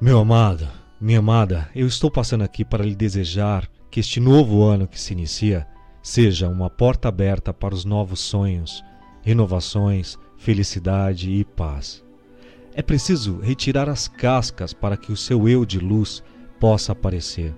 Meu 0.00 0.20
amado, 0.20 0.68
minha 1.00 1.18
amada, 1.18 1.68
eu 1.74 1.84
estou 1.84 2.08
passando 2.08 2.44
aqui 2.44 2.64
para 2.64 2.84
lhe 2.84 2.94
desejar 2.94 3.68
que 3.90 3.98
este 3.98 4.20
novo 4.20 4.62
ano 4.62 4.86
que 4.86 5.00
se 5.00 5.12
inicia 5.12 5.66
seja 6.00 6.48
uma 6.48 6.70
porta 6.70 7.08
aberta 7.08 7.52
para 7.52 7.74
os 7.74 7.84
novos 7.84 8.20
sonhos, 8.20 8.84
renovações, 9.22 10.16
felicidade 10.36 11.32
e 11.32 11.44
paz. 11.44 12.04
É 12.76 12.80
preciso 12.80 13.40
retirar 13.40 13.88
as 13.88 14.06
cascas 14.06 14.72
para 14.72 14.96
que 14.96 15.10
o 15.10 15.16
seu 15.16 15.48
eu 15.48 15.64
de 15.64 15.80
luz 15.80 16.22
possa 16.60 16.92
aparecer. 16.92 17.52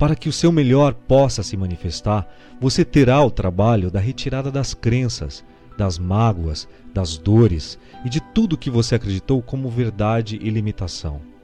Para 0.00 0.16
que 0.16 0.28
o 0.28 0.32
seu 0.32 0.50
melhor 0.50 0.94
possa 0.94 1.44
se 1.44 1.56
manifestar, 1.56 2.28
você 2.60 2.84
terá 2.84 3.22
o 3.22 3.30
trabalho 3.30 3.88
da 3.88 4.00
retirada 4.00 4.50
das 4.50 4.74
crenças, 4.74 5.44
das 5.76 5.96
mágoas, 5.96 6.68
das 6.92 7.16
dores 7.16 7.78
e 8.04 8.08
de 8.08 8.20
tudo 8.20 8.58
que 8.58 8.68
você 8.68 8.96
acreditou 8.96 9.40
como 9.40 9.70
verdade 9.70 10.40
e 10.42 10.50
limitação. 10.50 11.37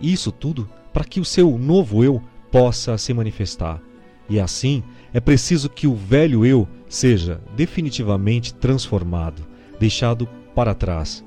Isso 0.00 0.32
tudo 0.32 0.68
para 0.92 1.04
que 1.04 1.20
o 1.20 1.24
seu 1.24 1.58
novo 1.58 2.02
eu 2.04 2.22
possa 2.50 2.96
se 2.98 3.12
manifestar. 3.12 3.80
E 4.28 4.38
assim, 4.38 4.82
é 5.12 5.20
preciso 5.20 5.68
que 5.68 5.86
o 5.86 5.94
velho 5.94 6.44
eu 6.46 6.68
seja 6.88 7.40
definitivamente 7.56 8.54
transformado, 8.54 9.46
deixado 9.78 10.28
para 10.54 10.74
trás. 10.74 11.24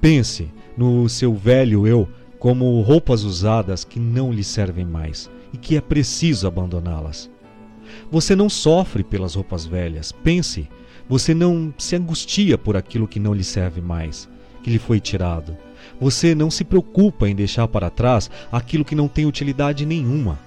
Pense 0.00 0.50
no 0.76 1.08
seu 1.08 1.34
velho 1.34 1.86
eu 1.86 2.08
como 2.38 2.80
roupas 2.82 3.24
usadas 3.24 3.84
que 3.84 3.98
não 3.98 4.32
lhe 4.32 4.44
servem 4.44 4.84
mais 4.84 5.28
e 5.52 5.56
que 5.56 5.76
é 5.76 5.80
preciso 5.80 6.46
abandoná-las. 6.46 7.30
Você 8.10 8.36
não 8.36 8.48
sofre 8.48 9.02
pelas 9.02 9.34
roupas 9.34 9.66
velhas. 9.66 10.12
Pense, 10.12 10.68
você 11.08 11.34
não 11.34 11.72
se 11.78 11.96
angustia 11.96 12.56
por 12.58 12.76
aquilo 12.76 13.08
que 13.08 13.18
não 13.18 13.34
lhe 13.34 13.44
serve 13.44 13.80
mais, 13.80 14.28
que 14.62 14.70
lhe 14.70 14.78
foi 14.78 15.00
tirado. 15.00 15.56
Você 16.00 16.34
não 16.34 16.50
se 16.50 16.64
preocupa 16.64 17.28
em 17.28 17.34
deixar 17.34 17.68
para 17.68 17.90
trás 17.90 18.30
aquilo 18.50 18.84
que 18.84 18.94
não 18.94 19.08
tem 19.08 19.26
utilidade 19.26 19.84
nenhuma. 19.84 20.38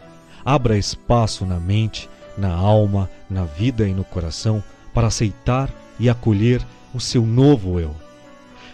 Abra 0.44 0.78
espaço 0.78 1.46
na 1.46 1.60
mente, 1.60 2.10
na 2.38 2.54
alma, 2.54 3.10
na 3.30 3.46
vida 3.46 3.88
e 3.88 3.94
no 3.94 4.04
coração 4.04 4.64
para 4.94 5.08
aceitar 5.08 5.70
e 6.00 6.10
acolher 6.10 6.66
o 6.94 7.00
seu 7.00 7.26
novo 7.26 7.80
eu. 7.80 7.96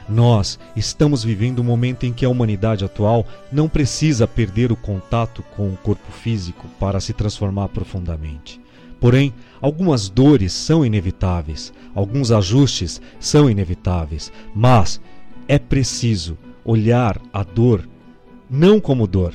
Nós 0.07 0.57
estamos 0.75 1.23
vivendo 1.23 1.59
um 1.59 1.65
momento 1.65 2.05
em 2.05 2.13
que 2.13 2.23
a 2.23 2.29
humanidade 2.29 2.85
atual 2.85 3.25
não 3.51 3.67
precisa 3.67 4.25
perder 4.25 4.71
o 4.71 4.75
contato 4.75 5.43
com 5.55 5.67
o 5.67 5.77
corpo 5.77 6.11
físico 6.11 6.65
para 6.79 7.01
se 7.01 7.11
transformar 7.11 7.67
profundamente. 7.69 8.61
Porém, 8.99 9.33
algumas 9.61 10.07
dores 10.07 10.53
são 10.53 10.85
inevitáveis, 10.85 11.73
alguns 11.93 12.31
ajustes 12.31 13.01
são 13.19 13.49
inevitáveis, 13.49 14.31
mas 14.55 14.99
é 15.47 15.59
preciso 15.59 16.37
olhar 16.67 17.19
a 17.33 17.43
dor 17.43 17.87
não 18.49 18.79
como 18.79 19.07
dor, 19.07 19.33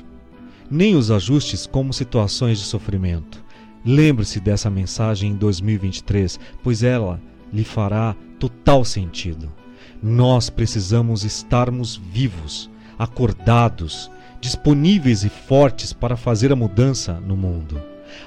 nem 0.71 0.95
os 0.95 1.11
ajustes 1.11 1.67
como 1.67 1.93
situações 1.93 2.59
de 2.59 2.65
sofrimento. 2.65 3.43
Lembre-se 3.85 4.39
dessa 4.39 4.71
mensagem 4.71 5.33
em 5.33 5.35
2023, 5.35 6.39
pois 6.63 6.83
ela 6.83 7.21
lhe 7.53 7.65
fará 7.65 8.15
total 8.39 8.85
sentido. 8.85 9.51
Nós 10.03 10.51
precisamos 10.51 11.25
estarmos 11.25 11.97
vivos, 11.97 12.71
acordados, 12.99 14.11
disponíveis 14.41 15.25
e 15.25 15.29
fortes 15.29 15.93
para 15.93 16.17
fazer 16.17 16.53
a 16.53 16.57
mudança 16.57 17.15
no 17.15 17.37
mundo. 17.37 17.81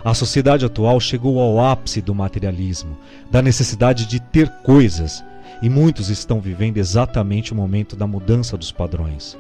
A 0.04 0.14
sociedade 0.14 0.66
atual 0.66 1.00
chegou 1.00 1.40
ao 1.40 1.60
ápice 1.64 2.02
do 2.02 2.16
materialismo, 2.16 2.98
da 3.30 3.42
necessidade 3.42 4.08
de 4.08 4.20
ter 4.20 4.50
coisas, 4.64 5.24
e 5.62 5.70
muitos 5.70 6.10
estão 6.10 6.40
vivendo 6.40 6.78
exatamente 6.78 7.54
o 7.54 7.56
momento 7.56 7.96
da 7.96 8.08
mudança 8.08 8.58
dos 8.58 8.72
padrões. 8.72 9.38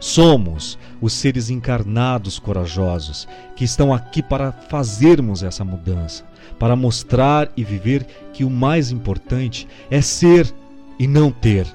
Somos 0.00 0.78
os 1.00 1.12
seres 1.12 1.50
encarnados 1.50 2.38
corajosos 2.38 3.26
que 3.56 3.64
estão 3.64 3.92
aqui 3.92 4.22
para 4.22 4.52
fazermos 4.52 5.42
essa 5.42 5.64
mudança, 5.64 6.24
para 6.58 6.76
mostrar 6.76 7.50
e 7.56 7.64
viver 7.64 8.06
que 8.32 8.44
o 8.44 8.50
mais 8.50 8.90
importante 8.90 9.66
é 9.90 10.00
ser 10.00 10.52
e 10.98 11.06
não 11.06 11.30
ter. 11.30 11.66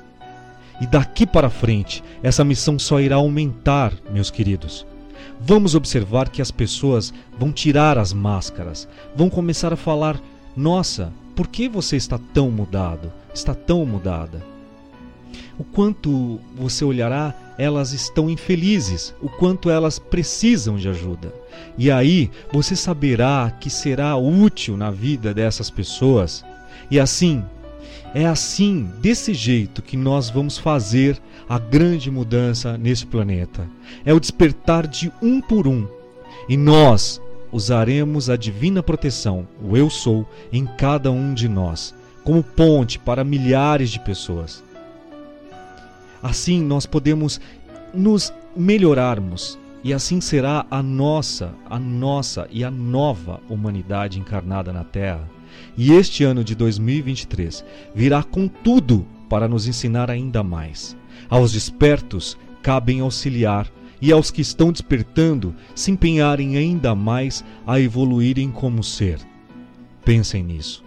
E 0.82 0.88
daqui 0.88 1.26
para 1.26 1.50
frente, 1.50 2.04
essa 2.22 2.44
missão 2.44 2.78
só 2.80 3.00
irá 3.00 3.16
aumentar, 3.16 3.94
meus 4.12 4.30
queridos. 4.30 4.86
Vamos 5.40 5.76
observar 5.76 6.30
que 6.30 6.42
as 6.42 6.52
pessoas 6.52 7.14
vão 7.38 7.52
tirar 7.52 7.98
as 7.98 8.14
máscaras, 8.14 8.88
vão 9.16 9.30
começar 9.30 9.72
a 9.74 9.78
falar: 9.78 10.20
Nossa, 10.56 11.12
por 11.36 11.48
que 11.48 11.68
você 11.68 11.96
está 11.96 12.20
tão 12.34 12.52
mudado? 12.52 13.12
Está 13.34 13.56
tão 13.56 13.86
mudada? 13.86 14.44
O 15.58 15.64
quanto 15.64 16.40
você 16.56 16.86
olhará, 16.86 17.34
elas 17.58 17.94
estão 17.94 18.30
infelizes, 18.30 19.14
o 19.22 19.30
quanto 19.30 19.70
elas 19.70 19.98
precisam 20.00 20.78
de 20.78 20.88
ajuda. 20.88 21.34
E 21.78 21.90
aí 21.90 22.30
você 22.52 22.76
saberá 22.76 23.52
que 23.60 23.70
será 23.70 24.16
útil 24.16 24.78
na 24.78 24.92
vida 24.92 25.34
dessas 25.34 25.70
pessoas. 25.70 26.44
E 26.90 27.00
assim, 27.00 27.44
é 28.14 28.26
assim, 28.26 28.90
desse 29.00 29.34
jeito, 29.34 29.82
que 29.82 29.98
nós 29.98 30.30
vamos 30.30 30.58
fazer 30.58 31.20
a 31.50 31.58
grande 31.58 32.12
mudança 32.12 32.78
nesse 32.78 33.06
planeta. 33.06 33.68
É 34.06 34.14
o 34.14 34.20
despertar 34.20 34.86
de 34.86 35.12
um 35.22 35.42
por 35.42 35.68
um. 35.68 35.88
E 36.48 36.56
nós 36.56 37.22
usaremos 37.54 38.32
a 38.32 38.36
divina 38.36 38.82
proteção, 38.82 39.48
o 39.64 39.78
Eu 39.78 39.90
Sou, 39.90 40.28
em 40.52 40.66
cada 40.66 41.12
um 41.12 41.34
de 41.34 41.48
nós, 41.48 41.94
como 42.24 42.44
ponte 42.44 42.98
para 42.98 43.24
milhares 43.24 43.92
de 43.92 44.00
pessoas. 44.00 44.64
Assim 46.22 46.62
nós 46.64 46.86
podemos 46.86 47.40
nos 47.94 48.34
melhorarmos 48.56 49.60
e 49.84 49.94
assim 49.94 50.20
será 50.20 50.66
a 50.72 50.82
nossa, 50.82 51.54
a 51.70 51.78
nossa 51.78 52.48
e 52.50 52.64
a 52.64 52.72
nova 52.72 53.40
humanidade 53.50 54.20
encarnada 54.20 54.74
na 54.74 54.84
Terra. 54.84 55.30
E 55.78 55.92
este 55.94 56.24
ano 56.24 56.44
de 56.44 56.56
2023 56.56 57.64
virá 57.94 58.24
com 58.24 58.48
tudo 58.48 59.06
para 59.30 59.48
nos 59.48 59.68
ensinar 59.68 60.10
ainda 60.10 60.42
mais. 60.42 60.98
Aos 61.30 61.52
despertos 61.52 62.38
cabem 62.64 63.02
auxiliar 63.02 63.70
e 64.04 64.12
aos 64.12 64.30
que 64.30 64.42
estão 64.42 64.70
despertando 64.70 65.56
se 65.74 65.90
empenharem 65.90 66.58
ainda 66.58 66.94
mais 66.94 67.42
a 67.66 67.80
evoluírem 67.80 68.52
como 68.52 68.84
ser. 68.84 69.18
Pensem 70.04 70.44
nisso. 70.44 70.84